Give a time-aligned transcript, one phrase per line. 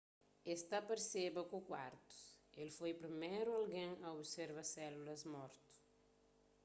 [0.51, 2.19] es ta parseba ku kuartus
[2.61, 5.69] el foi priméru algen a observa sélulas mortu